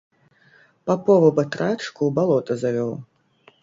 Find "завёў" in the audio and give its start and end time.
2.67-2.91